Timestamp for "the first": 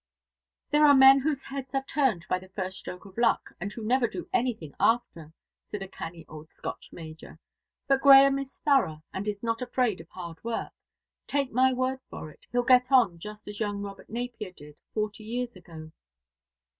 2.39-2.79